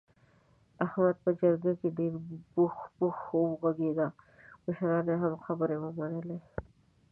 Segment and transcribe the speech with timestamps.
[0.85, 2.13] احمد په جرګه کې ډېر
[2.53, 4.07] پوخ پوخ و غږېدا
[4.63, 6.39] مشرانو یې هم خبرې ومنلې.